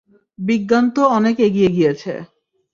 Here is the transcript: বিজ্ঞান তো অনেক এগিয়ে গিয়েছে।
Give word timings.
বিজ্ঞান 0.39 0.85
তো 0.95 1.01
অনেক 1.17 1.35
এগিয়ে 1.47 1.69
গিয়েছে। 1.75 2.13